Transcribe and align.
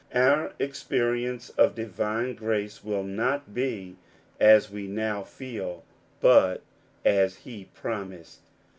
Our 0.15 0.53
experience 0.57 1.51
of 1.51 1.75
divine 1.75 2.33
grace 2.33 2.83
will 2.83 3.03
not 3.03 3.53
be" 3.53 3.97
as 4.39 4.71
we 4.71 4.87
now 4.87 5.21
feel," 5.21 5.85
but" 6.19 6.63
as 7.05 7.35
he 7.35 7.65
promised." 7.75 8.41